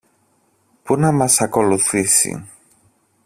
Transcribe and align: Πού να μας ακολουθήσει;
Πού 0.83 0.95
να 0.97 1.11
μας 1.11 1.41
ακολουθήσει; 1.41 2.47